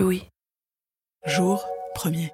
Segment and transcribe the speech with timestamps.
[0.00, 0.24] Louis.
[1.24, 2.32] Jour premier.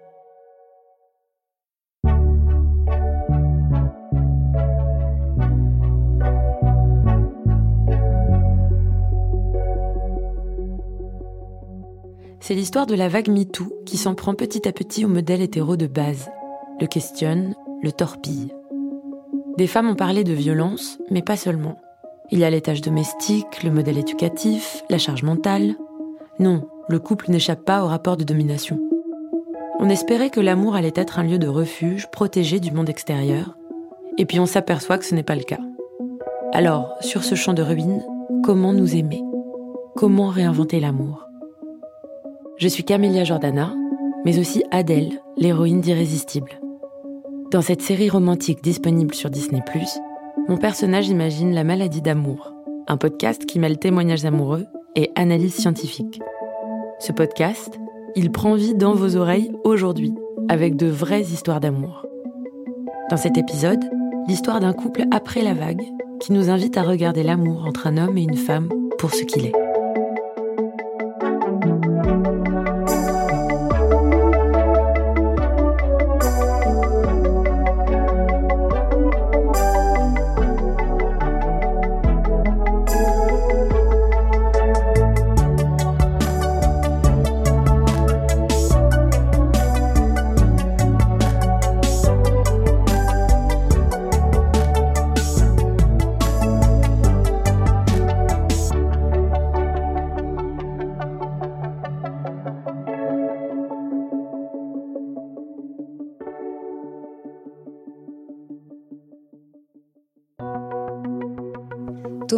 [12.40, 15.76] C'est l'histoire de la vague MeToo qui s'en prend petit à petit au modèle hétéro
[15.76, 16.30] de base,
[16.80, 18.54] le questionne, le torpille.
[19.58, 21.78] Des femmes ont parlé de violence, mais pas seulement.
[22.30, 25.74] Il y a les tâches domestiques, le modèle éducatif, la charge mentale.
[26.38, 28.78] Non, le couple n'échappe pas au rapport de domination.
[29.78, 33.56] On espérait que l'amour allait être un lieu de refuge, protégé du monde extérieur,
[34.18, 35.60] et puis on s'aperçoit que ce n'est pas le cas.
[36.52, 38.04] Alors, sur ce champ de ruines,
[38.44, 39.22] comment nous aimer?
[39.96, 41.26] Comment réinventer l'amour?
[42.58, 43.74] Je suis Camélia Jordana,
[44.24, 46.60] mais aussi Adèle, l'héroïne d'Irrésistible.
[47.50, 49.60] Dans cette série romantique disponible sur Disney⁇
[50.48, 52.52] mon personnage imagine la maladie d'amour,
[52.88, 56.20] un podcast qui mêle témoignages amoureux et analyse scientifique.
[57.00, 57.80] Ce podcast,
[58.14, 60.12] il prend vie dans vos oreilles aujourd'hui,
[60.50, 62.04] avec de vraies histoires d'amour.
[63.08, 63.82] Dans cet épisode,
[64.28, 65.82] l'histoire d'un couple après la vague,
[66.20, 68.68] qui nous invite à regarder l'amour entre un homme et une femme
[68.98, 69.59] pour ce qu'il est.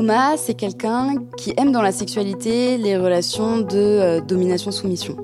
[0.02, 5.16] Thomas, c'est quelqu'un qui aime dans la sexualité les relations de euh, domination-soumission.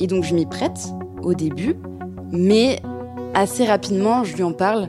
[0.00, 0.88] Et donc je m'y prête
[1.22, 1.76] au début,
[2.32, 2.80] mais
[3.34, 4.88] assez rapidement je lui en parle.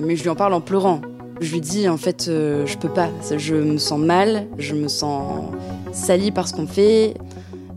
[0.00, 1.00] Mais je lui en parle en pleurant.
[1.40, 4.86] Je lui dis en fait euh, je peux pas, je me sens mal, je me
[4.86, 5.50] sens
[5.90, 7.14] salie par ce qu'on fait.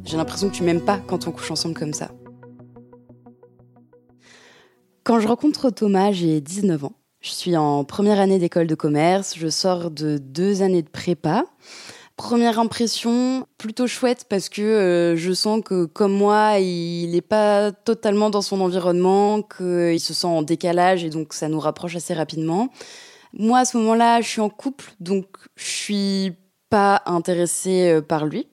[0.06, 2.12] J'ai l'impression que tu m'aimes pas quand on couche ensemble comme ça.
[5.04, 6.94] Quand je rencontre Thomas, j'ai 19 ans.
[7.20, 11.46] Je suis en première année d'école de commerce, je sors de deux années de prépa.
[12.16, 17.72] Première impression, plutôt chouette parce que euh, je sens que comme moi, il n'est pas
[17.72, 22.14] totalement dans son environnement, qu'il se sent en décalage et donc ça nous rapproche assez
[22.14, 22.70] rapidement.
[23.34, 26.34] Moi, à ce moment-là, je suis en couple, donc je suis
[26.70, 28.48] pas intéressée euh, par lui.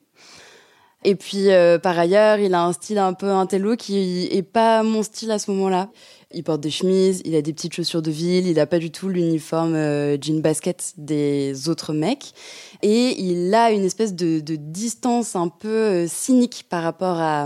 [1.03, 4.81] Et puis, euh, par ailleurs, il a un style un peu intello qui est pas
[4.81, 5.89] mon style à ce moment-là.
[6.31, 8.91] Il porte des chemises, il a des petites chaussures de ville, il n'a pas du
[8.91, 12.33] tout l'uniforme euh, jean basket des autres mecs.
[12.81, 17.45] Et il a une espèce de, distance un peu euh, cynique par rapport à,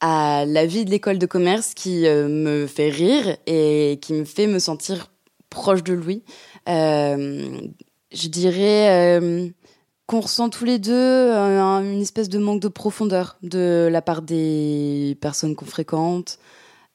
[0.00, 4.24] à la vie de l'école de commerce qui euh, me fait rire et qui me
[4.24, 5.10] fait me sentir
[5.50, 6.22] proche de lui.
[6.66, 9.20] je dirais
[10.06, 15.18] qu'on ressent tous les deux une espèce de manque de profondeur de la part des
[15.20, 16.38] personnes qu'on fréquente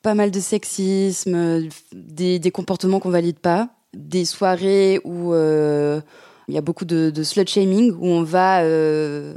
[0.06, 6.00] pas mal de sexisme, des, comportements qu'on valide pas, des soirées où euh,
[6.48, 9.34] il y a beaucoup de, slut shaming, où on va euh,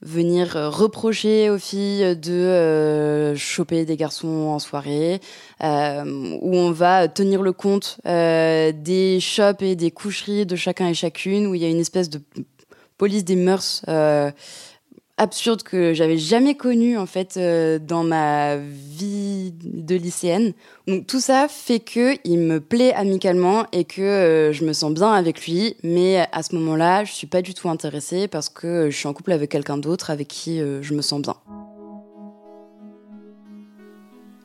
[0.00, 5.20] venir reprocher aux filles de euh, choper des garçons en soirée,
[5.60, 11.46] où on va tenir le compte des shops et des coucheries de chacun et chacune,
[11.46, 12.22] où il y a une espèce de
[12.96, 13.82] police des mœurs
[15.18, 20.52] absurde que j'avais jamais connu en fait euh, dans ma vie de lycéenne.
[20.86, 24.92] Donc tout ça fait que il me plaît amicalement et que euh, je me sens
[24.92, 28.90] bien avec lui, mais à ce moment-là, je suis pas du tout intéressée parce que
[28.90, 31.36] je suis en couple avec quelqu'un d'autre avec qui euh, je me sens bien.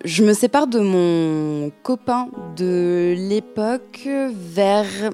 [0.04, 5.12] Je me sépare de mon copain de l'époque vers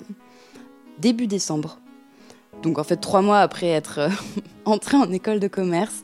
[0.98, 1.80] début décembre.
[2.64, 4.10] Donc en fait trois mois après être euh,
[4.66, 6.02] entré en école de commerce.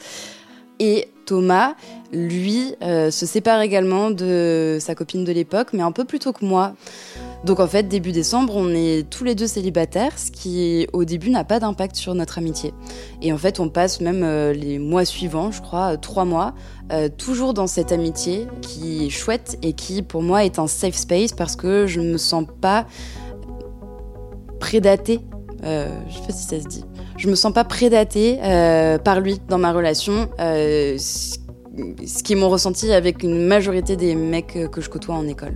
[0.79, 1.75] Et Thomas,
[2.11, 6.33] lui, euh, se sépare également de sa copine de l'époque, mais un peu plus tôt
[6.33, 6.73] que moi.
[7.45, 11.29] Donc en fait, début décembre, on est tous les deux célibataires, ce qui au début
[11.29, 12.73] n'a pas d'impact sur notre amitié.
[13.21, 16.53] Et en fait, on passe même euh, les mois suivants, je crois, trois mois,
[17.17, 21.31] toujours dans cette amitié qui est chouette et qui pour moi est un safe space
[21.31, 22.85] parce que je ne me sens pas
[24.59, 25.21] prédatée
[25.63, 26.83] euh, je sais pas si ça se dit.
[27.17, 32.49] Je me sens pas prédatée euh, par lui dans ma relation, euh, ce qui m'ont
[32.49, 35.55] ressenti avec une majorité des mecs que je côtoie en école.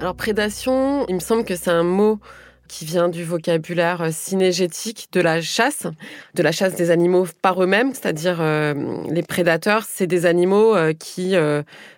[0.00, 2.18] Alors prédation, il me semble que c'est un mot
[2.68, 5.86] qui vient du vocabulaire synégétique de la chasse,
[6.34, 8.42] de la chasse des animaux par eux-mêmes, c'est-à-dire
[9.08, 11.36] les prédateurs, c'est des animaux qui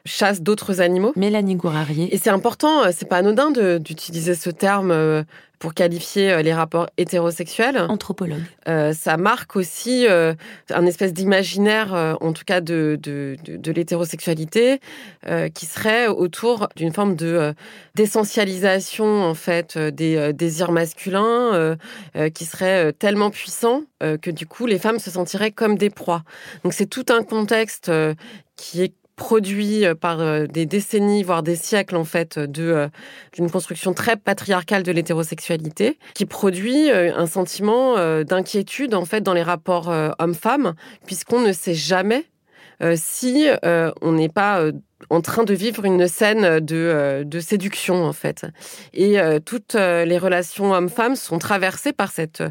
[0.09, 1.13] chassent d'autres animaux.
[1.17, 2.15] Mélanie Gourarier.
[2.15, 5.25] Et c'est important, c'est pas anodin d'utiliser ce terme
[5.59, 7.79] pour qualifier euh, les rapports hétérosexuels.
[7.89, 8.43] Anthropologue.
[8.69, 10.35] Euh, ça marque aussi euh,
[10.71, 14.81] un espèce d'imaginaire, euh, en tout cas de, de, de, de l'hétérosexualité,
[15.27, 17.55] euh, qui serait autour d'une forme de
[17.95, 21.77] d'essentialisation en fait des désirs masculins,
[22.33, 26.23] qui serait tellement puissant que du coup les femmes se sentiraient comme des proies.
[26.63, 27.91] Donc c'est tout un contexte
[28.57, 32.89] qui est produit euh, par euh, des décennies, voire des siècles en fait, euh,
[33.35, 39.43] d'une construction très patriarcale de l'hétérosexualité, qui produit un sentiment d'inquiétude en fait dans les
[39.43, 40.75] rapports hommes-femmes,
[41.05, 42.27] puisqu'on ne sait jamais
[42.95, 43.49] si
[44.01, 44.63] on n'est pas
[45.11, 48.47] en train de vivre une scène de, euh, séduction en fait.
[48.93, 52.43] Et euh, toutes euh, les relations hommes-femmes sont traversées par cette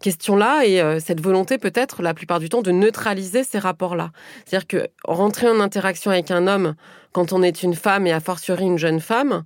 [0.00, 4.10] question-là et cette volonté peut-être la plupart du temps de neutraliser ces rapports-là.
[4.44, 6.74] C'est-à-dire que rentrer en interaction avec un homme
[7.12, 9.44] quand on est une femme et a fortiori une jeune femme,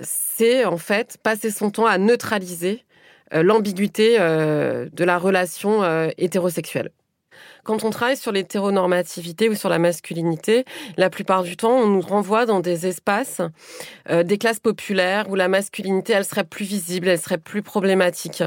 [0.00, 2.84] c'est en fait passer son temps à neutraliser
[3.32, 5.82] l'ambiguïté de la relation
[6.18, 6.90] hétérosexuelle.
[7.64, 10.64] Quand on travaille sur l'hétéronormativité ou sur la masculinité,
[10.96, 13.40] la plupart du temps, on nous renvoie dans des espaces,
[14.10, 18.42] euh, des classes populaires où la masculinité, elle serait plus visible, elle serait plus problématique.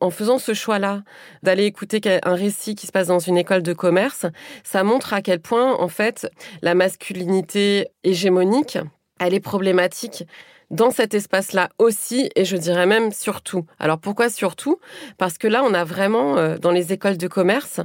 [0.00, 1.02] En faisant ce choix-là,
[1.42, 4.24] d'aller écouter un récit qui se passe dans une école de commerce,
[4.64, 6.26] ça montre à quel point, en fait,
[6.62, 8.78] la masculinité hégémonique,
[9.20, 10.24] elle est problématique
[10.70, 13.66] dans cet espace-là aussi, et je dirais même surtout.
[13.78, 14.78] Alors pourquoi surtout?
[15.18, 17.80] Parce que là, on a vraiment, euh, dans les écoles de commerce,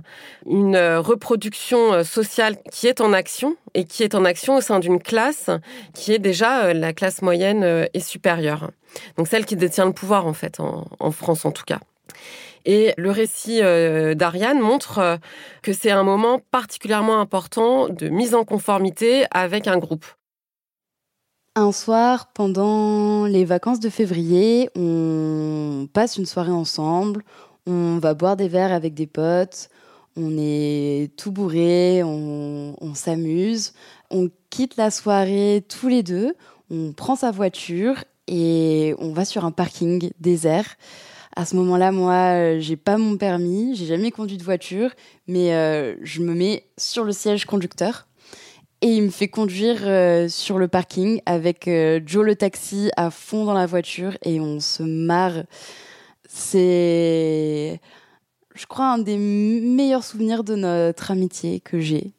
[0.48, 4.62] une euh, reproduction euh, sociale qui est en action, et qui est en action au
[4.62, 5.50] sein d'une classe
[5.94, 8.72] qui est déjà la classe moyenne et supérieure.
[9.18, 11.80] Donc celle qui détient le pouvoir, en fait, en, en France en tout cas.
[12.66, 15.20] Et le récit d'Ariane montre
[15.62, 20.06] que c'est un moment particulièrement important de mise en conformité avec un groupe.
[21.56, 27.26] Un soir, pendant les vacances de février, on passe une soirée ensemble,
[27.68, 29.70] on va boire des verres avec des potes,
[30.16, 33.74] on est tout bourré, on, s'amuse,
[34.12, 36.36] on quitte la soirée tous les deux,
[36.70, 40.78] on prend sa voiture et on va sur un parking désert.
[41.36, 44.92] À ce moment-là, moi, j'ai pas mon permis, j'ai jamais conduit de voiture,
[45.28, 48.08] mais euh, je me mets sur le siège conducteur
[48.82, 53.12] et il me fait conduire euh, sur le parking avec euh, Joe le taxi à
[53.12, 55.44] fond dans la voiture et on se marre.
[56.28, 57.80] C'est,
[58.56, 62.12] je crois, un des meilleurs souvenirs de notre amitié que j'ai.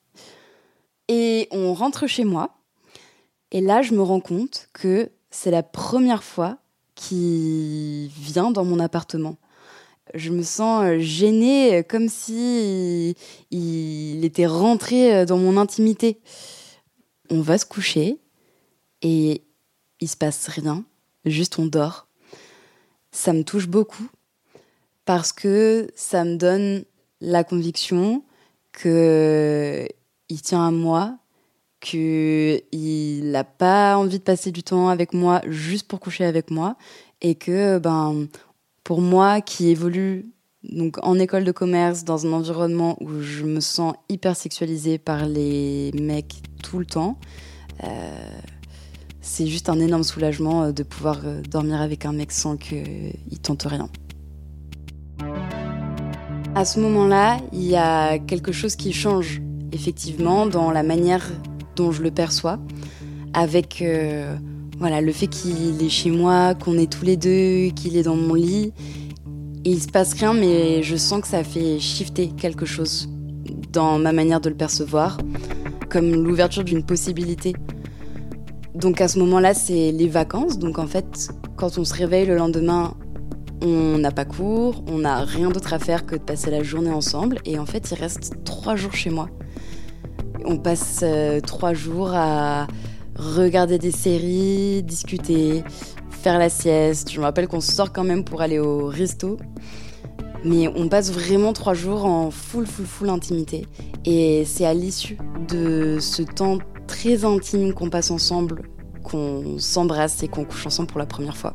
[1.09, 2.51] Et on rentre chez moi.
[3.51, 6.59] Et là, je me rends compte que c'est la première fois
[6.95, 9.37] qu'il vient dans mon appartement
[10.15, 13.17] je me sens euh, gênée, euh, comme si
[13.51, 16.21] il était rentré euh, dans mon intimité.
[17.31, 18.19] On va se coucher
[19.03, 19.43] et
[20.01, 20.85] il se passe rien,
[21.25, 22.07] juste on dort.
[23.11, 24.09] Ça me touche beaucoup
[25.05, 26.85] parce que ça me donne
[27.21, 28.23] la conviction
[28.73, 29.87] que
[30.29, 31.19] il tient à moi,
[31.81, 36.77] qu'il n'a pas envie de passer du temps avec moi juste pour coucher avec moi
[37.21, 38.29] et que ben
[38.85, 43.61] pour moi qui évolue donc en école de commerce dans un environnement où je me
[43.61, 47.19] sens hyper sexualisée par les mecs tout le temps,
[47.85, 47.89] euh,
[49.21, 53.41] c'est juste un énorme soulagement euh, de pouvoir euh, dormir avec un mec sans qu'il
[53.43, 53.89] tente rien.
[56.55, 59.41] À ce moment-là, il y a quelque chose qui change,
[59.73, 61.27] effectivement, dans la manière
[61.77, 62.59] dont je le perçois,
[63.33, 63.83] avec
[64.79, 68.17] voilà, le fait qu'il est chez moi, qu'on est tous les deux, qu'il est dans
[68.17, 68.73] mon lit.
[69.65, 73.09] Il se passe rien, mais je sens que ça fait shifter quelque chose
[73.73, 75.19] dans ma manière de le percevoir,
[75.89, 77.55] comme l'ouverture d'une possibilité.
[78.75, 80.59] Donc à ce moment-là, c'est les vacances.
[80.59, 82.95] Donc en fait, quand on se réveille le lendemain,
[83.61, 86.91] on n'a pas cours, on n'a rien d'autre à faire que de passer la journée
[86.91, 87.39] ensemble.
[87.45, 89.29] Et en fait, il reste trois jours chez moi.
[90.45, 92.67] On passe euh, trois jours à
[93.17, 95.65] regarder des séries, discuter,
[96.11, 97.11] faire la sieste.
[97.11, 99.39] Je me rappelle qu'on sort quand même pour aller au resto.
[100.45, 103.67] Mais on passe vraiment trois jours en full, full, full intimité.
[104.05, 108.63] Et c'est à l'issue de ce temps très intime qu'on passe ensemble
[109.03, 111.55] qu'on s'embrasse et qu'on couche ensemble pour la première fois.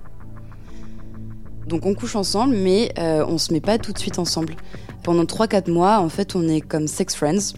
[1.65, 4.55] Donc on couche ensemble, mais euh, on se met pas tout de suite ensemble.
[5.03, 7.53] Pendant 3-4 mois, en fait, on est comme sex friends.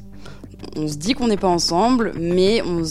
[0.75, 2.83] On se dit qu'on n'est pas ensemble, mais on,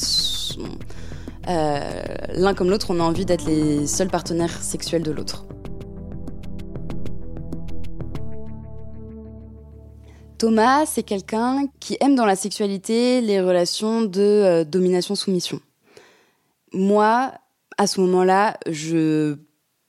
[1.48, 5.46] euh, l'un comme l'autre, on a envie d'être les seuls partenaires sexuels de l'autre.
[10.38, 15.60] Thomas, c'est quelqu'un qui aime dans la sexualité les relations de euh, domination-soumission.
[16.72, 17.32] Moi,
[17.76, 19.36] à ce moment-là, je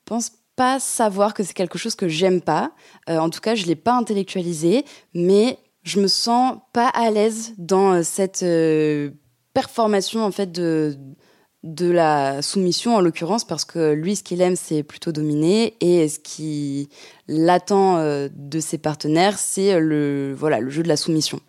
[0.06, 2.72] pense pas savoir que c'est quelque chose que j'aime pas.
[3.08, 7.54] Euh, en tout cas, je l'ai pas intellectualisé, mais je me sens pas à l'aise
[7.56, 8.44] dans euh, cette
[9.54, 10.96] performation en fait de
[11.62, 16.08] de la soumission en l'occurrence parce que lui ce qu'il aime c'est plutôt dominer et
[16.08, 16.88] ce qui
[17.28, 21.40] l'attend euh, de ses partenaires c'est le voilà le jeu de la soumission.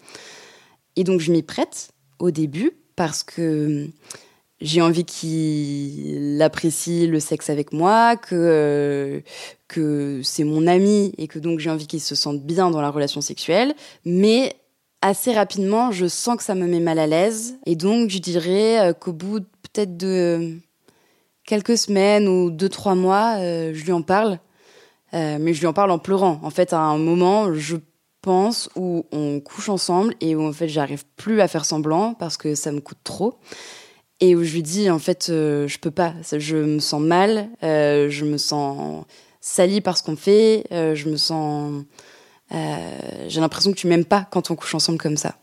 [0.97, 3.87] Et donc je m'y prête au début parce que
[4.59, 9.23] j'ai envie qu'il apprécie le sexe avec moi que
[9.67, 12.89] que c'est mon ami et que donc j'ai envie qu'il se sente bien dans la
[12.89, 13.73] relation sexuelle.
[14.05, 14.55] Mais
[15.01, 17.55] assez rapidement, je sens que ça me met mal à l'aise.
[17.65, 20.57] Et donc, je dirais euh, qu'au bout peut-être de
[21.45, 24.39] quelques semaines ou deux, trois mois, euh, je lui en parle.
[25.13, 26.39] Euh, mais je lui en parle en pleurant.
[26.43, 27.77] En fait, à un moment, je
[28.21, 32.37] pense, où on couche ensemble et où en fait, j'arrive plus à faire semblant parce
[32.37, 33.39] que ça me coûte trop.
[34.21, 36.13] Et où je lui dis, en fait, je peux pas.
[36.31, 39.03] Je me sens mal, je me sens
[39.41, 41.81] salie par ce qu'on fait, je me sens euh,
[42.51, 45.35] j'ai l'impression que tu m'aimes pas quand on couche ensemble comme ça.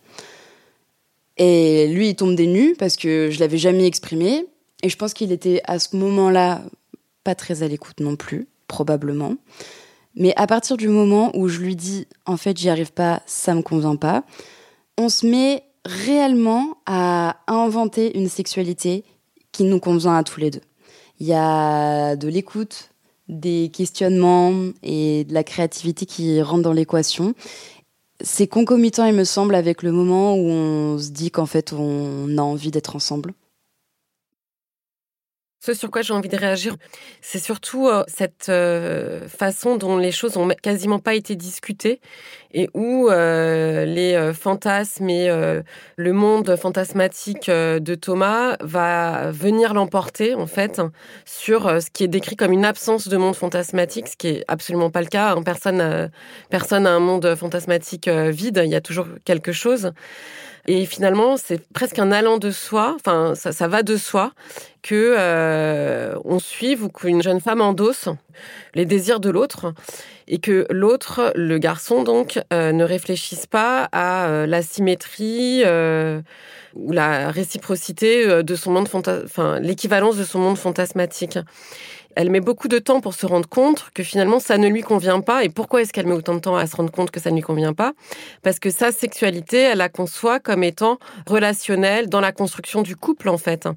[1.37, 4.47] Et lui, il tombe des nues parce que je l'avais jamais exprimé.
[4.83, 6.63] Et je pense qu'il était à ce moment-là
[7.25, 9.35] pas très à l'écoute non plus, probablement.
[10.15, 13.55] Mais à partir du moment où je lui dis, en fait, j'y arrive pas, ça
[13.55, 14.25] me convient pas,
[14.97, 19.05] on se met réellement à inventer une sexualité
[19.53, 20.63] qui nous convient à tous les deux.
[21.21, 22.91] Il y a de l'écoute,
[23.29, 27.35] des questionnements et de la créativité qui rentrent dans l'équation.
[28.21, 32.37] C'est concomitant, il me semble, avec le moment où on se dit qu'en fait, on
[32.37, 33.33] a envie d'être ensemble.
[35.61, 36.77] Ce sur quoi j'ai envie de réagir,
[37.21, 42.01] c'est surtout euh, cette euh, façon dont les choses ont quasiment pas été discutées
[42.55, 45.29] et où euh, les fantasmes et
[45.97, 50.81] le monde fantasmatique de Thomas va venir l'emporter en fait
[51.25, 54.91] sur ce qui est décrit comme une absence de monde fantasmatique, ce qui est absolument
[54.91, 55.33] pas le cas.
[55.33, 55.43] Hein.
[55.43, 56.11] Personne,
[56.49, 58.63] personne un monde fantasmatique vide.
[58.65, 59.93] Il y a toujours quelque chose.
[60.71, 64.33] Et finalement, c'est presque un allant de soi, enfin, ça, va de soi,
[64.83, 68.11] que euh, on suive ou qu'une jeune femme endosse
[68.75, 69.73] les désirs de l'autre
[70.29, 75.63] et que l'autre, le garçon donc, euh, ne réfléchisse pas à euh, la symétrie
[76.75, 78.89] ou la réciprocité de son monde,
[79.25, 81.39] enfin l'équivalence de son monde fantasmatique
[82.19, 85.21] elle met beaucoup de temps pour se rendre compte que finalement ça ne lui convient
[85.21, 85.45] pas.
[85.45, 87.37] Et pourquoi est-ce qu'elle met autant de temps à se rendre compte que ça ne
[87.37, 87.93] lui convient pas?
[88.43, 90.99] Parce que sa sexualité, elle la conçoit comme étant
[91.29, 93.69] relationnelle dans la construction du couple en fait.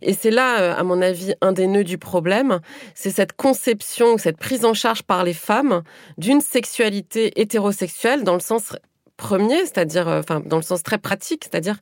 [0.00, 2.60] Et c'est là, euh, à mon avis, un des nœuds du problème,
[2.94, 5.82] c'est cette conception, cette prise en charge par les femmes
[6.16, 8.72] d'une sexualité hétérosexuelle dans le sens
[9.18, 11.76] premier, c'est-à-dire, euh, enfin, dans le sens très pratique, c'est-à-dire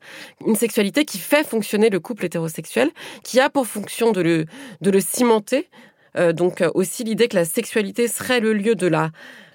[0.44, 2.90] une sexualité qui fait fonctionner le couple hétérosexuel,
[3.22, 4.46] qui a pour fonction de le,
[4.80, 5.68] de le cimenter
[6.16, 9.10] euh, donc euh, aussi l'idée que la sexualité serait le lieu de la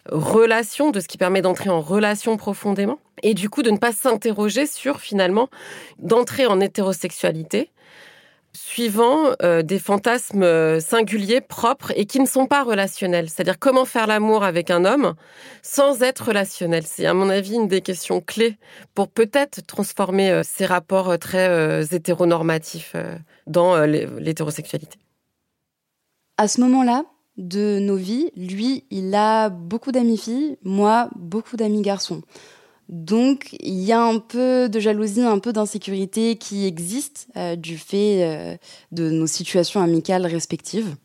[0.10, 3.92] relation, de ce qui permet d'entrer en relation profondément, et du coup de ne pas
[3.92, 5.50] s'interroger sur finalement
[6.00, 7.72] d'entrer en hétérosexualité
[8.54, 13.30] suivant euh, des fantasmes singuliers, propres et qui ne sont pas relationnels.
[13.30, 15.14] C'est-à-dire comment faire l'amour avec un homme
[15.62, 16.84] sans être relationnel?
[16.88, 18.58] C'est à mon avis une des questions clés
[18.96, 22.96] pour peut-être transformer ces rapports très hétéronormatifs
[23.46, 24.98] dans l'hétérosexualité.
[26.38, 27.06] À ce moment-là,
[27.38, 32.22] de nos vies, lui, il a beaucoup d'amis filles, moi, beaucoup d'amis garçons.
[32.90, 37.78] Donc, il y a un peu de jalousie, un peu d'insécurité qui existe euh, du
[37.78, 38.58] fait euh,
[38.92, 40.96] de nos situations amicales respectives.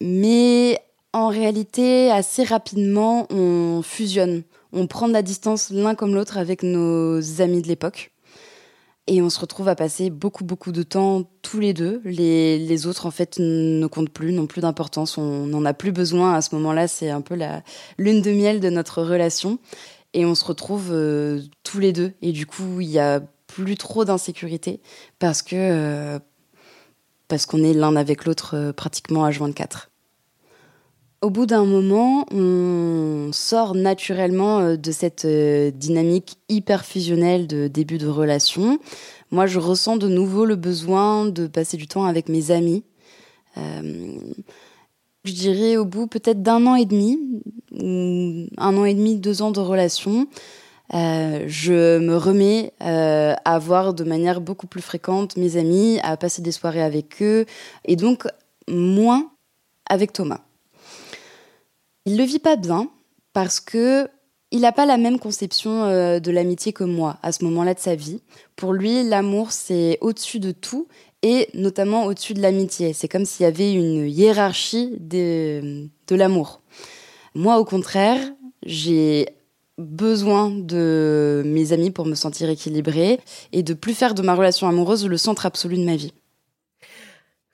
[0.00, 0.80] Mais
[1.12, 4.42] en réalité, assez rapidement, on fusionne.
[4.72, 8.11] On prend de la distance l'un comme l'autre avec nos amis de l'époque.
[9.08, 12.00] Et on se retrouve à passer beaucoup, beaucoup de temps tous les deux.
[12.04, 15.18] Les, les autres, en fait, ne comptent plus, n'ont plus d'importance.
[15.18, 16.86] On n'en a plus besoin à ce moment-là.
[16.86, 17.62] C'est un peu la
[17.98, 19.58] lune de miel de notre relation.
[20.14, 22.12] Et on se retrouve euh, tous les deux.
[22.22, 24.80] Et du coup, il y a plus trop d'insécurité
[25.18, 26.18] parce que euh,
[27.28, 29.91] parce qu'on est l'un avec l'autre euh, pratiquement à 24.
[31.22, 37.68] Au bout d'un moment, on sort naturellement euh, de cette euh, dynamique hyper fusionnelle de
[37.68, 38.80] début de relation.
[39.30, 42.82] Moi, je ressens de nouveau le besoin de passer du temps avec mes amis.
[43.56, 44.16] Euh,
[45.24, 47.20] je dirais au bout peut-être d'un an et demi,
[47.70, 50.26] ou un an et demi, deux ans de relation,
[50.92, 56.50] je me remets à voir de manière beaucoup plus fréquente mes amis, à passer des
[56.50, 57.46] soirées avec eux,
[57.84, 58.26] et donc
[58.68, 59.30] moins
[59.88, 60.40] avec Thomas.
[62.04, 62.88] Il le vit pas bien
[63.32, 64.08] parce que
[64.50, 67.78] il n'a pas la même conception euh, de l'amitié que moi à ce moment-là de
[67.78, 68.20] sa vie.
[68.56, 70.88] Pour lui, l'amour c'est au-dessus de tout
[71.22, 72.92] et notamment au-dessus de l'amitié.
[72.92, 76.60] C'est comme s'il y avait une hiérarchie de, de l'amour.
[77.34, 78.18] Moi, au contraire,
[78.64, 79.28] j'ai
[79.78, 83.20] besoin de mes amis pour me sentir équilibrée
[83.52, 86.12] et de plus faire de ma relation amoureuse le centre absolu de ma vie.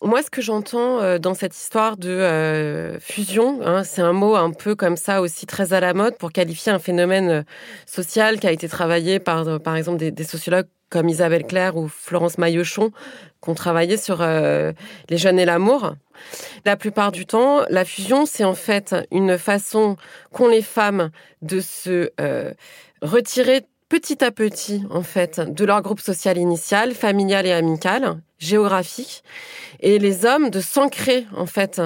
[0.00, 4.37] Moi, ce que j'entends euh, dans cette histoire de euh, fusion, hein, c'est un mot
[4.37, 7.43] un peu comme ça aussi très à la mode pour qualifier un phénomène euh,
[7.85, 11.88] social qui a été travaillé par, par exemple, des, des sociologues comme Isabelle Claire ou
[11.88, 12.93] Florence Maillochon,
[13.43, 15.93] qui ont travaillé sur les jeunes et l'amour.
[16.64, 19.99] La plupart du temps, la fusion, c'est en fait une façon
[20.33, 21.11] qu'ont les femmes
[21.43, 22.11] de se
[23.02, 29.23] retirer petit à petit, en fait, de leur groupe social initial, familial et amical, géographique,
[29.80, 31.80] et les hommes de s'ancrer, en fait,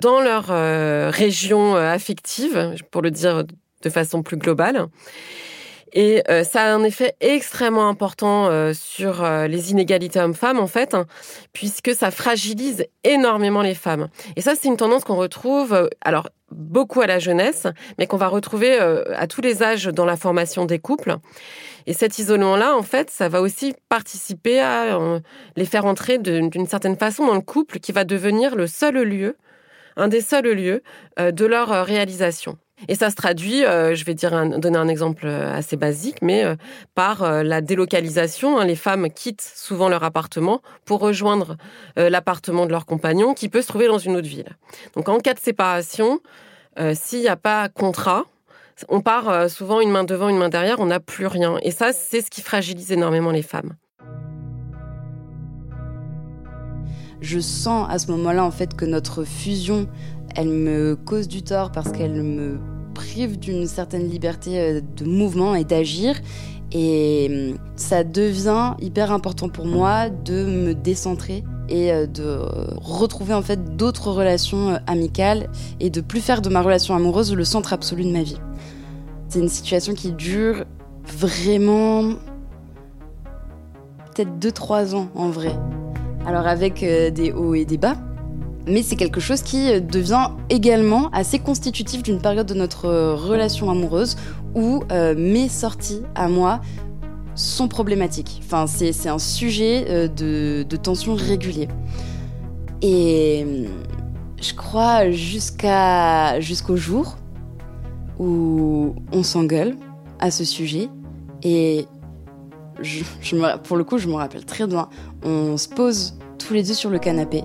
[0.00, 3.44] dans leur euh, région euh, affective, pour le dire
[3.82, 4.86] de façon plus globale.
[5.92, 10.94] Et euh, ça a un effet extrêmement important sur les inégalités hommes-femmes, en fait,
[11.52, 14.08] puisque ça fragilise énormément les femmes.
[14.36, 17.66] Et ça, c'est une tendance qu'on retrouve, alors, beaucoup à la jeunesse,
[17.98, 21.16] mais qu'on va retrouver à tous les âges dans la formation des couples.
[21.86, 24.98] Et cet isolement-là, en fait, ça va aussi participer à
[25.56, 29.36] les faire entrer d'une certaine façon dans le couple qui va devenir le seul lieu,
[29.96, 30.82] un des seuls lieux
[31.18, 32.58] de leur réalisation.
[32.88, 36.44] Et ça se traduit, euh, je vais dire donner un exemple euh, assez basique, mais
[36.44, 36.56] euh,
[36.94, 38.58] par la délocalisation.
[38.58, 38.64] Hein.
[38.64, 41.56] les femmes quittent souvent leur appartement pour rejoindre
[41.96, 44.56] l'appartement de leur compagnon qui peut se trouver dans une autre ville.
[44.94, 46.20] Donc en cas de séparation,
[46.94, 48.24] s'il n'y a pas contrat,
[48.88, 51.58] on part souvent une main devant, une main derrière, on n'a plus rien.
[51.62, 53.74] Et ça, c'est ce qui fragilise énormément les femmes.
[57.20, 59.88] Je sens à ce moment-là en fait que notre fusion
[60.36, 62.58] elle me cause du tort parce qu'elle me
[62.94, 66.16] prive d'une certaine liberté euh, de mouvement et d'agir.
[66.72, 72.38] Et hum, ça devient hyper important pour moi de me décentrer et euh, de
[72.80, 75.48] retrouver en fait d'autres relations euh, amicales
[75.80, 78.38] et de plus faire de ma relation amoureuse le centre absolu de ma vie.
[79.28, 80.64] C'est une situation qui dure
[81.04, 82.14] vraiment
[84.14, 85.54] peut-être 2-3 ans en vrai.
[86.26, 87.96] Alors avec des hauts et des bas,
[88.66, 93.14] mais c'est quelque chose qui euh, devient également assez constitutif d'une période de notre euh,
[93.14, 94.16] relation amoureuse
[94.54, 96.60] où euh, mes sorties à moi
[97.34, 98.40] sont problématiques.
[98.44, 101.68] Enfin, c'est un sujet de, de, tension régulier.
[102.80, 103.66] Et
[104.40, 107.18] je crois jusqu'à jusqu'au jour
[108.18, 109.76] où on s'engueule
[110.18, 110.88] à ce sujet
[111.42, 111.86] et
[113.64, 114.88] pour le coup, je me rappelle très bien.
[115.24, 117.42] On se pose tous les deux sur le canapé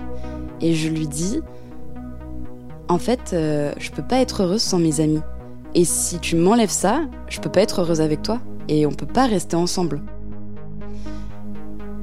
[0.61, 1.41] et je lui dis
[2.87, 5.21] En fait, euh, je peux pas être heureuse sans mes amis.
[5.73, 8.39] Et si tu m'enlèves ça, je peux pas être heureuse avec toi.
[8.67, 10.01] Et on peut pas rester ensemble.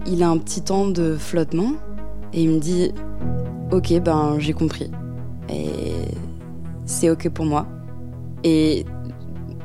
[0.07, 1.73] Il a un petit temps de flottement
[2.33, 2.93] et il me dit
[3.71, 4.91] Ok, ben j'ai compris.
[5.51, 5.93] Et
[6.87, 7.67] c'est ok pour moi.
[8.45, 8.87] Et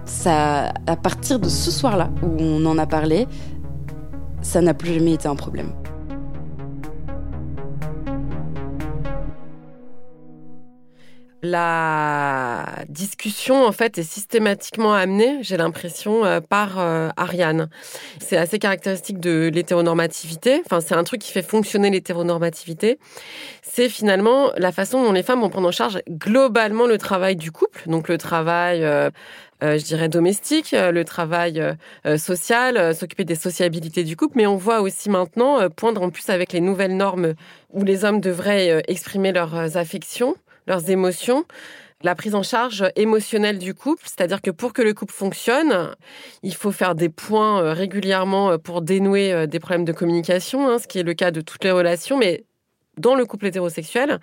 [0.05, 3.27] ça, à partir de ce soir-là où on en a parlé,
[4.43, 5.73] ça n'a plus jamais été un problème.
[11.43, 17.69] la discussion en fait est systématiquement amenée, j'ai l'impression, euh, par euh, Ariane.
[18.19, 20.63] C'est assez caractéristique de l'hétéronormativité.
[20.65, 22.97] Enfin, c'est un truc qui fait fonctionner l'hétéronormativité.
[23.61, 27.51] C'est finalement la façon dont les femmes vont prendre en charge globalement le travail du
[27.51, 29.09] couple, donc le travail euh,
[29.63, 31.61] je dirais domestique, le travail
[32.17, 36.53] social, s'occuper des sociabilités du couple, mais on voit aussi maintenant poindre en plus avec
[36.53, 37.33] les nouvelles normes
[37.71, 40.35] où les hommes devraient exprimer leurs affections
[40.67, 41.45] leurs émotions,
[42.01, 45.95] la prise en charge émotionnelle du couple, c'est-à-dire que pour que le couple fonctionne,
[46.41, 50.67] il faut faire des points euh, régulièrement euh, pour dénouer euh, des problèmes de communication,
[50.67, 52.43] hein, ce qui est le cas de toutes les relations, mais
[52.97, 54.19] dans le couple hétérosexuel,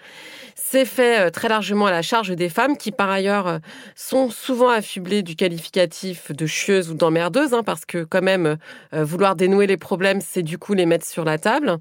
[0.55, 3.61] c'est fait très largement à la charge des femmes qui, par ailleurs,
[3.95, 8.57] sont souvent affublées du qualificatif de chieuse ou d'emmerdeuse, hein, parce que quand même,
[8.93, 11.79] vouloir dénouer les problèmes, c'est du coup les mettre sur la table.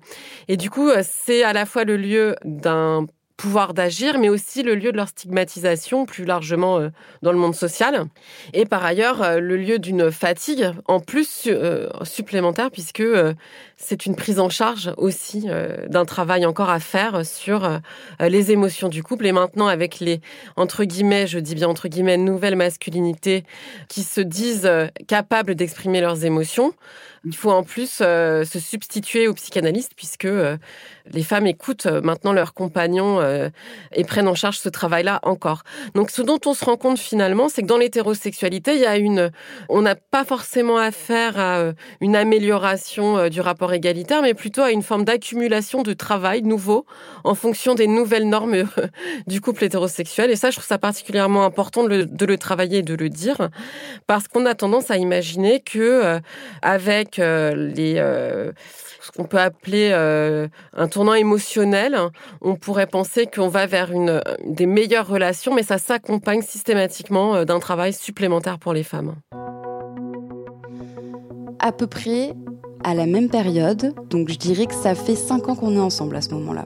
[0.47, 3.05] Et du coup, c'est à la fois le lieu d'un
[3.39, 6.89] pouvoir d'agir, mais aussi le lieu de leur stigmatisation plus largement euh,
[7.21, 8.05] dans le monde social.
[8.51, 13.01] Et par ailleurs, euh, le lieu d'une fatigue en plus euh, supplémentaire, puisque
[13.77, 15.47] c'est une prise en charge aussi
[15.87, 17.79] d'un travail encore à faire sur
[18.19, 19.25] les émotions du couple.
[19.25, 20.19] Et maintenant, avec les,
[20.57, 23.45] entre guillemets, je dis bien entre guillemets, nouvelles masculinités
[23.87, 24.69] qui se disent
[25.07, 26.73] capables d'exprimer leurs émotions,
[27.25, 30.27] il faut en plus se substituer aux psychanalystes, puisque
[31.11, 33.49] les femmes écoutent maintenant leurs compagnons euh,
[33.93, 35.63] et prennent en charge ce travail-là encore.
[35.95, 38.97] Donc, ce dont on se rend compte finalement, c'est que dans l'hétérosexualité, il y a
[38.97, 39.31] une,
[39.69, 44.61] on n'a pas forcément affaire à euh, une amélioration euh, du rapport égalitaire, mais plutôt
[44.61, 46.85] à une forme d'accumulation de travail nouveau
[47.23, 48.63] en fonction des nouvelles normes
[49.27, 50.31] du couple hétérosexuel.
[50.31, 53.09] Et ça, je trouve ça particulièrement important de le, de le travailler et de le
[53.09, 53.49] dire,
[54.07, 56.19] parce qu'on a tendance à imaginer que
[56.61, 57.95] avec les
[59.01, 61.97] ce qu'on peut appeler un tournant émotionnel,
[62.41, 67.45] on pourrait penser qu'on va vers une, des meilleures relations, mais ça s'accompagne systématiquement euh,
[67.45, 69.15] d'un travail supplémentaire pour les femmes.
[71.59, 72.33] À peu près
[72.83, 76.15] à la même période, donc je dirais que ça fait cinq ans qu'on est ensemble
[76.15, 76.65] à ce moment-là.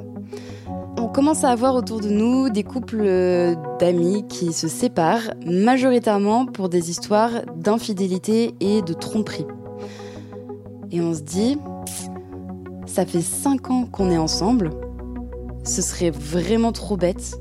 [0.99, 6.45] On commence à avoir autour de nous des couples euh, d'amis qui se séparent, majoritairement
[6.45, 9.45] pour des histoires d'infidélité et de tromperie.
[10.93, 11.57] Et on se dit,
[12.85, 14.69] ça fait cinq ans qu'on est ensemble,
[15.63, 17.39] ce serait vraiment trop bête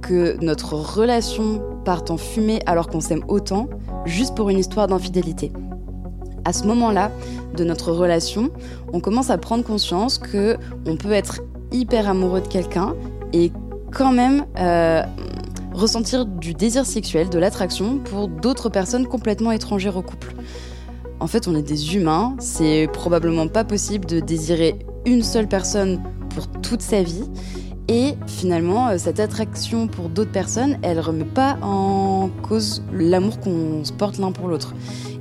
[0.00, 3.68] que notre relation parte en fumée alors qu'on s'aime autant,
[4.04, 5.52] juste pour une histoire d'infidélité.
[6.44, 7.12] À ce moment-là
[7.56, 8.50] de notre relation,
[8.92, 11.40] on commence à prendre conscience que on peut être
[11.70, 12.96] hyper amoureux de quelqu'un
[13.32, 13.52] et
[13.92, 15.04] quand même euh,
[15.72, 20.34] ressentir du désir sexuel, de l'attraction pour d'autres personnes complètement étrangères au couple.
[21.22, 26.02] En fait, on est des humains, c'est probablement pas possible de désirer une seule personne
[26.30, 27.22] pour toute sa vie.
[27.86, 33.84] Et finalement, euh, cette attraction pour d'autres personnes, elle remet pas en cause l'amour qu'on
[33.84, 34.74] se porte l'un pour l'autre.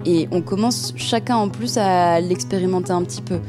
[0.04, 3.40] Et on commence chacun en plus à l'expérimenter un petit peu,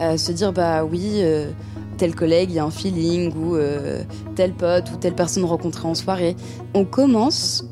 [0.00, 1.52] à se dire bah oui, euh,
[1.96, 4.02] tel collègue, il y a un feeling ou euh,
[4.34, 6.34] tel pote ou telle personne rencontrée en soirée.
[6.74, 7.69] On commence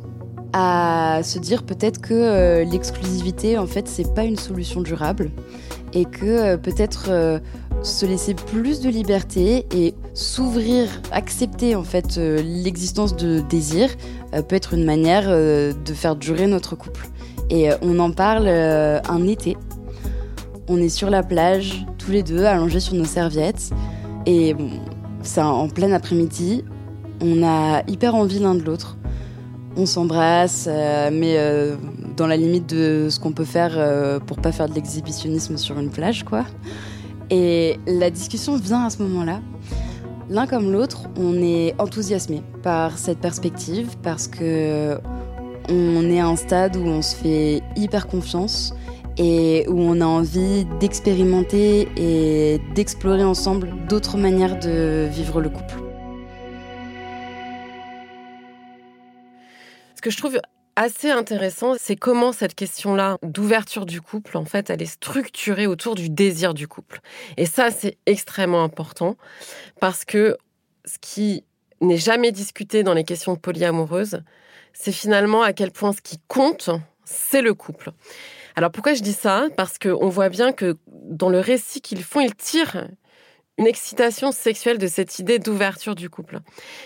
[0.52, 5.30] à se dire peut-être que l'exclusivité en fait c'est pas une solution durable
[5.92, 7.40] et que peut-être
[7.82, 13.90] se laisser plus de liberté et s'ouvrir, accepter en fait euh, l'existence de désir
[14.34, 17.08] euh, peut être une manière euh, de faire durer notre couple.
[17.50, 19.56] Et on en parle un été.
[20.68, 23.70] On est sur la plage, tous les deux, allongés sur nos serviettes.
[24.26, 24.54] Et
[25.22, 26.62] c'est en plein après-midi.
[27.22, 28.97] On a hyper envie l'un de l'autre.
[29.80, 30.68] On s'embrasse,
[31.12, 31.38] mais
[32.16, 35.88] dans la limite de ce qu'on peut faire pour pas faire de l'exhibitionnisme sur une
[35.88, 36.44] plage, quoi.
[37.30, 39.40] Et la discussion vient à ce moment-là.
[40.28, 44.98] L'un comme l'autre, on est enthousiasmé par cette perspective parce que
[45.68, 48.74] on est à un stade où on se fait hyper confiance
[49.16, 55.87] et où on a envie d'expérimenter et d'explorer ensemble d'autres manières de vivre le couple.
[59.98, 60.40] Ce que je trouve
[60.76, 65.96] assez intéressant, c'est comment cette question-là d'ouverture du couple, en fait, elle est structurée autour
[65.96, 67.00] du désir du couple.
[67.36, 69.16] Et ça, c'est extrêmement important
[69.80, 70.36] parce que
[70.84, 71.42] ce qui
[71.80, 74.22] n'est jamais discuté dans les questions polyamoureuses,
[74.72, 76.70] c'est finalement à quel point ce qui compte,
[77.04, 77.90] c'est le couple.
[78.54, 79.48] Alors pourquoi je dis ça?
[79.56, 82.86] Parce qu'on voit bien que dans le récit qu'ils font, ils tirent
[83.58, 86.38] une excitation sexuelle de cette idée d'ouverture du couple.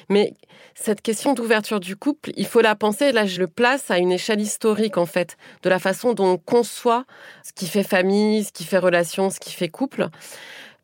[0.08, 0.34] Mais
[0.74, 4.10] cette question d'ouverture du couple, il faut la penser, là je le place à une
[4.10, 7.04] échelle historique en fait, de la façon dont on conçoit
[7.44, 10.08] ce qui fait famille, ce qui fait relation, ce qui fait couple.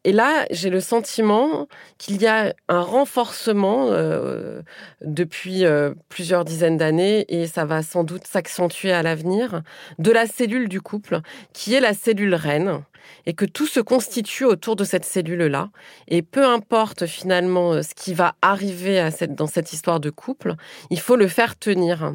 [0.04, 1.66] Et là, j'ai le sentiment
[1.98, 4.62] qu'il y a un renforcement euh,
[5.02, 9.62] depuis euh, plusieurs dizaines d'années, et ça va sans doute s'accentuer à l'avenir,
[9.98, 11.20] de la cellule du couple,
[11.52, 12.82] qui est la cellule reine,
[13.26, 15.70] et que tout se constitue autour de cette cellule-là.
[16.06, 20.54] Et peu importe finalement ce qui va arriver dans cette histoire de couple,
[20.90, 22.12] il faut le faire tenir.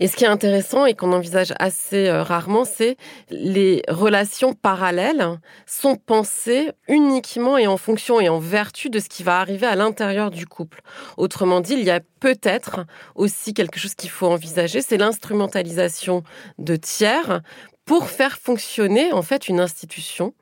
[0.00, 2.96] Et ce qui est intéressant et qu'on envisage assez euh, rarement, c'est
[3.30, 9.22] les relations parallèles sont pensées uniquement et en fonction et en vertu de ce qui
[9.22, 10.80] va arriver à l'intérieur du couple.
[11.16, 16.22] Autrement dit, il y a peut-être aussi quelque chose qu'il faut envisager, c'est l'instrumentalisation
[16.58, 17.40] de tiers
[17.84, 20.34] pour faire fonctionner en fait une institution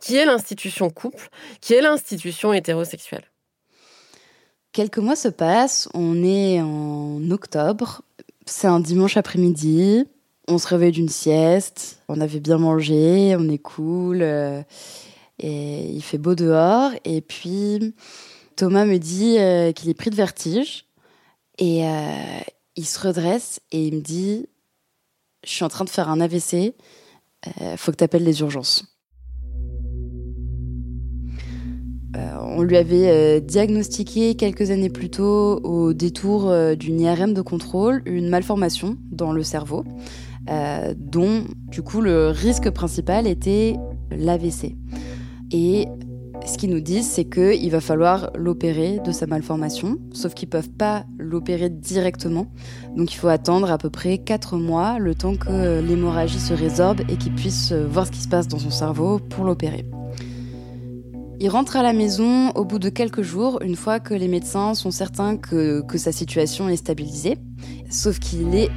[0.00, 1.28] qui est l'institution couple,
[1.60, 3.24] qui est l'institution hétérosexuelle.
[4.72, 8.02] Quelques mois se passent, on est en octobre,
[8.48, 10.04] c'est un dimanche après-midi.
[10.48, 12.02] On se réveille d'une sieste.
[12.08, 13.36] On avait bien mangé.
[13.36, 14.22] On est cool.
[14.22, 14.62] Euh,
[15.38, 16.90] et il fait beau dehors.
[17.04, 17.94] Et puis,
[18.56, 20.86] Thomas me dit euh, qu'il est pris de vertige.
[21.58, 22.40] Et euh,
[22.76, 24.46] il se redresse et il me dit
[25.44, 26.74] Je suis en train de faire un AVC.
[27.76, 28.97] faut que tu appelles les urgences.
[32.58, 37.42] On lui avait euh, diagnostiqué quelques années plus tôt, au détour euh, d'une IRM de
[37.42, 39.84] contrôle, une malformation dans le cerveau,
[40.50, 43.76] euh, dont du coup le risque principal était
[44.10, 44.74] l'AVC.
[45.52, 45.86] Et
[46.46, 50.52] ce qu'ils nous disent, c'est qu'il va falloir l'opérer de sa malformation, sauf qu'ils ne
[50.52, 52.46] peuvent pas l'opérer directement.
[52.96, 57.00] Donc il faut attendre à peu près 4 mois, le temps que l'hémorragie se résorbe
[57.08, 59.84] et qu'il puisse voir ce qui se passe dans son cerveau pour l'opérer.
[61.40, 64.74] Il rentre à la maison au bout de quelques jours, une fois que les médecins
[64.74, 67.38] sont certains que, sa situation est stabilisée,
[67.88, 68.70] sauf qu'il est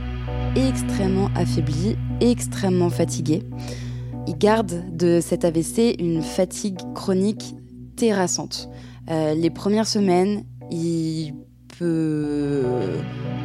[0.56, 3.42] extrêmement affaibli, extrêmement fatigué.
[4.28, 7.56] Il garde de cet AVC une fatigue chronique
[7.96, 8.70] terrassante.
[9.10, 11.34] Euh, les premières semaines, il
[11.82, 12.62] peut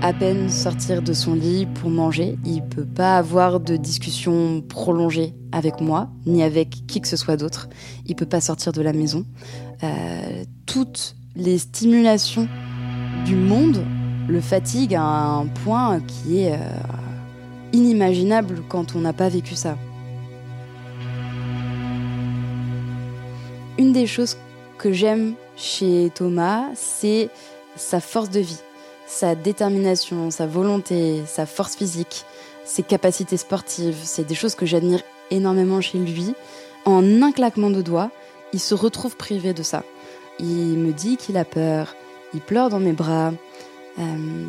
[0.02, 2.36] à peine sortir de son lit pour manger.
[2.44, 7.38] Il peut pas avoir de discussion prolongée avec moi, ni avec qui que ce soit
[7.38, 7.70] d'autre.
[8.04, 9.24] Il peut pas sortir de la maison.
[9.82, 12.46] Euh, toutes les stimulations
[13.24, 13.82] du monde
[14.28, 16.58] le fatiguent à un point qui est euh,
[17.72, 19.78] inimaginable quand on n'a pas vécu ça.
[23.78, 24.36] Une des choses
[24.76, 27.30] que j'aime chez Thomas, c'est
[27.76, 28.60] sa force de vie,
[29.06, 32.24] sa détermination, sa volonté, sa force physique,
[32.64, 33.98] ses capacités sportives.
[34.02, 36.34] C'est des choses que j'admire énormément chez lui.
[36.84, 38.10] En un claquement de doigts,
[38.52, 39.84] il se retrouve privé de ça.
[40.38, 41.94] Il me dit qu'il a peur,
[42.34, 43.32] il pleure dans mes bras,
[43.98, 44.46] euh,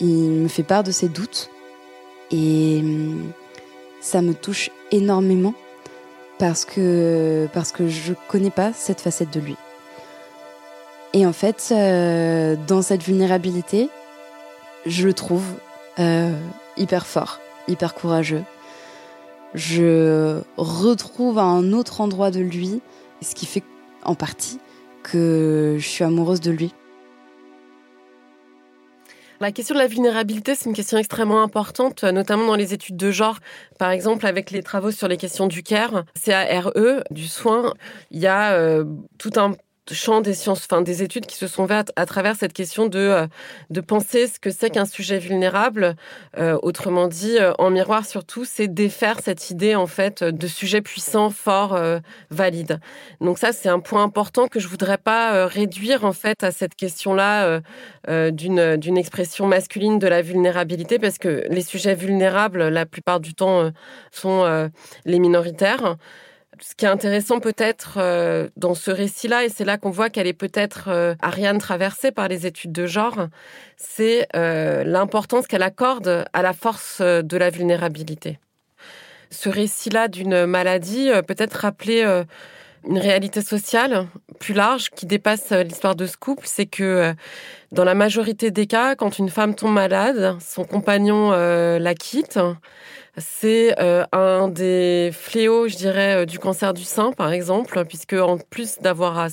[0.00, 1.50] il me fait part de ses doutes.
[2.30, 3.14] Et euh,
[4.00, 5.54] ça me touche énormément
[6.38, 9.56] parce que, parce que je connais pas cette facette de lui.
[11.16, 13.88] Et en fait, euh, dans cette vulnérabilité,
[14.84, 15.46] je le trouve
[15.98, 16.38] euh,
[16.76, 18.42] hyper fort, hyper courageux.
[19.54, 22.82] Je retrouve à un autre endroit de lui,
[23.22, 23.62] ce qui fait
[24.04, 24.60] en partie
[25.02, 26.74] que je suis amoureuse de lui.
[29.40, 33.10] La question de la vulnérabilité, c'est une question extrêmement importante, notamment dans les études de
[33.10, 33.38] genre.
[33.78, 36.72] Par exemple, avec les travaux sur les questions du care, CARE,
[37.10, 37.72] du soin,
[38.10, 38.84] il y a euh,
[39.18, 39.54] tout un
[39.94, 42.98] champ des sciences, enfin des études qui se sont faites à travers cette question de
[42.98, 43.26] euh,
[43.70, 45.96] de penser ce que c'est qu'un sujet vulnérable.
[46.38, 50.80] Euh, autrement dit, euh, en miroir surtout, c'est défaire cette idée en fait de sujet
[50.80, 51.78] puissant, fort,
[52.30, 52.80] valide.
[53.20, 56.74] Donc ça, c'est un point important que je voudrais pas réduire en fait à cette
[56.74, 57.60] question-là
[58.30, 63.34] d'une d'une expression masculine de la vulnérabilité, parce que les sujets vulnérables, la plupart du
[63.34, 63.70] temps,
[64.10, 64.70] sont
[65.04, 65.96] les minoritaires
[66.60, 70.26] ce qui est intéressant peut-être euh, dans ce récit-là, et c'est là qu'on voit qu'elle
[70.26, 73.28] est peut-être euh, Ariane traversée par les études de genre,
[73.76, 78.38] c'est euh, l'importance qu'elle accorde à la force de la vulnérabilité.
[79.30, 82.04] Ce récit-là d'une maladie peut-être rappeler
[82.88, 84.06] une réalité sociale
[84.38, 87.12] plus large qui dépasse l'histoire de ce couple, c'est que
[87.72, 92.38] dans la majorité des cas, quand une femme tombe malade, son compagnon la quitte,
[93.18, 98.12] c'est euh, un des fléaux, je dirais, euh, du cancer du sein, par exemple, puisque
[98.12, 99.28] en plus d'avoir à,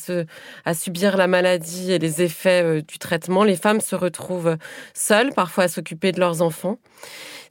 [0.66, 4.58] à subir la maladie et les effets euh, du traitement, les femmes se retrouvent
[4.94, 6.80] seules, parfois à s'occuper de leurs enfants.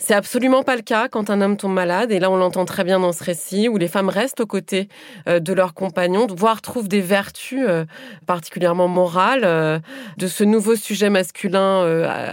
[0.04, 2.82] C'est absolument pas le cas quand un homme tombe malade, et là on l'entend très
[2.82, 4.88] bien dans ce récit, où les femmes restent aux côtés
[5.28, 7.84] euh, de leurs compagnons, voire trouvent des vertus euh,
[8.26, 9.78] particulièrement morales euh,
[10.18, 11.84] de ce nouveau sujet masculin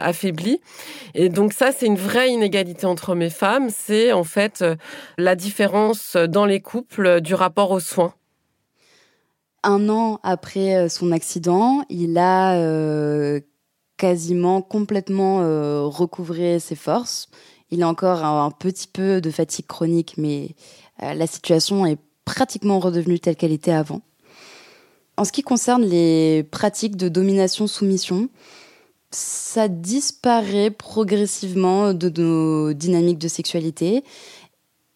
[0.02, 0.62] affaibli.
[1.14, 4.66] Et donc ça, c'est une vraie inégalité entre hommes et femmes, c'est en fait
[5.20, 8.16] la différence dans les couples du rapport aux soins.
[9.62, 13.40] Un an après son accident, il a
[13.98, 15.38] quasiment complètement
[15.88, 17.30] recouvré ses forces.
[17.72, 20.56] Il a encore un, petit peu de fatigue chronique, mais
[21.02, 24.02] la situation est pratiquement redevenue telle qu'elle était avant.
[25.18, 28.30] En ce qui concerne les pratiques de domination-soumission,
[29.12, 34.04] ça disparaît progressivement de nos dynamiques de sexualité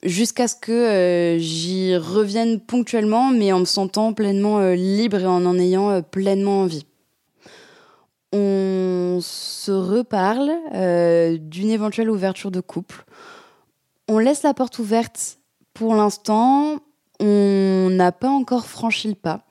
[0.03, 5.25] jusqu'à ce que euh, j'y revienne ponctuellement, mais en me sentant pleinement euh, libre et
[5.25, 6.85] en en ayant euh, pleinement envie.
[8.33, 10.51] On se reparle
[11.39, 13.05] d'une éventuelle ouverture de couple.
[14.09, 15.37] On laisse la porte ouverte
[15.73, 16.79] pour l'instant.
[17.19, 19.45] On n'a pas encore franchi le pas.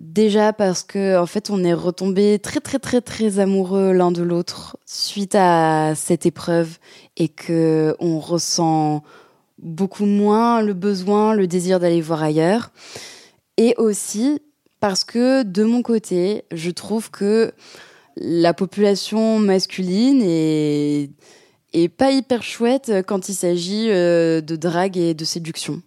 [0.00, 4.22] Déjà parce que en fait on est retombé très très très très amoureux l'un de
[4.22, 6.78] l'autre suite à cette épreuve
[7.16, 9.02] et que on ressent
[9.58, 12.70] beaucoup moins le besoin, le désir d'aller voir ailleurs.
[13.56, 14.40] Et aussi
[14.80, 17.52] parce que de mon côté, je trouve que
[18.16, 21.10] la population masculine est,
[21.96, 25.82] pas hyper chouette quand il s'agit euh, de drague et de séduction.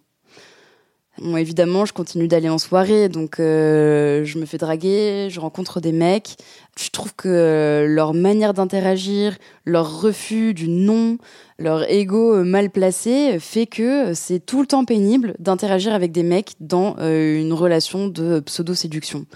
[1.20, 5.80] Moi, évidemment, je continue d'aller en soirée, donc euh, je me fais draguer, je rencontre
[5.80, 6.36] des mecs.
[6.78, 11.18] Je trouve que euh, leur manière d'interagir, leur refus du non,
[11.58, 16.22] leur ego euh, mal placé fait que c'est tout le temps pénible d'interagir avec des
[16.22, 19.26] mecs dans une relation de pseudo-séduction.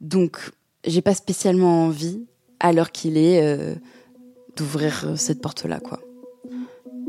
[0.00, 0.50] Donc,
[0.84, 2.20] j'ai pas spécialement envie,
[2.58, 3.56] à l'heure qu'il est,
[4.56, 6.00] d'ouvrir cette porte-là, quoi.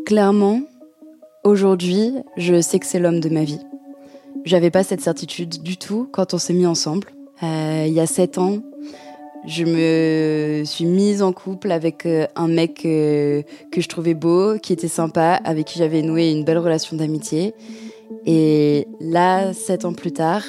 [0.06, 0.62] Clairement,
[1.44, 3.60] aujourd'hui, je sais que c'est l'homme de ma vie.
[4.46, 7.08] J'avais pas cette certitude du tout quand on s'est mis ensemble.
[7.44, 8.60] Euh, il y a sept ans,
[9.46, 14.58] je me suis mise en couple avec euh, un mec euh, que je trouvais beau,
[14.58, 17.54] qui était sympa, avec qui j'avais noué une belle relation d'amitié.
[18.26, 20.44] Et là, sept ans plus tard,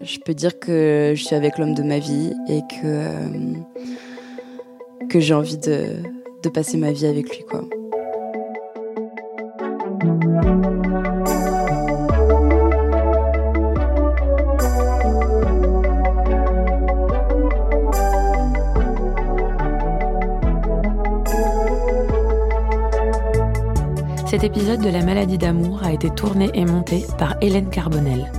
[0.00, 3.08] je peux dire que je suis avec l'homme de ma vie et que,
[5.08, 5.96] que j'ai envie de,
[6.42, 7.64] de passer ma vie avec lui, quoi.
[24.28, 28.30] Cet épisode de La maladie d'amour a été tourné et monté par Hélène Carbonel.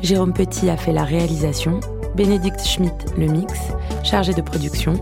[0.00, 1.80] Jérôme Petit a fait la réalisation,
[2.14, 3.52] Bénédicte Schmitt le mix,
[4.04, 4.94] chargé de production,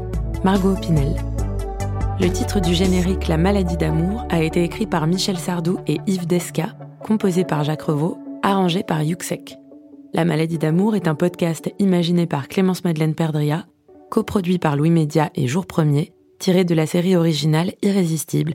[0.42, 1.14] Margot Pinel.
[2.18, 6.26] Le titre du générique La maladie d'amour a été écrit par Michel Sardou et Yves
[6.26, 6.68] Desca,
[7.04, 9.58] composé par Jacques Revaux, arrangé par Yuxek.
[10.14, 13.66] La maladie d'amour est un podcast imaginé par Clémence Madeleine Perdria,
[14.10, 18.54] coproduit par Louis Média et Jour Premier, tiré de la série originale Irrésistible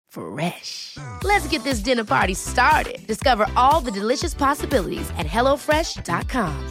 [0.11, 0.97] Fresh.
[1.23, 3.05] Let's get this dinner party started.
[3.07, 6.69] Discover all the delicious possibilities at HelloFresh.com.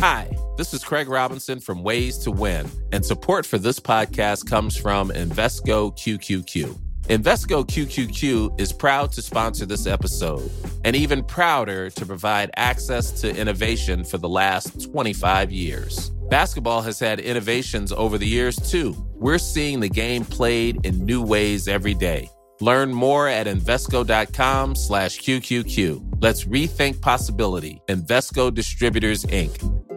[0.00, 4.74] Hi, this is Craig Robinson from Ways to Win, and support for this podcast comes
[4.74, 6.78] from Invesco QQQ.
[7.10, 10.50] Invesco QQQ is proud to sponsor this episode
[10.84, 16.12] and even prouder to provide access to innovation for the last 25 years.
[16.30, 18.94] Basketball has had innovations over the years, too.
[19.14, 22.30] We're seeing the game played in new ways every day.
[22.60, 26.18] Learn more at Invesco.com slash QQQ.
[26.22, 27.82] Let's rethink possibility.
[27.88, 29.89] Invesco Distributors, Inc.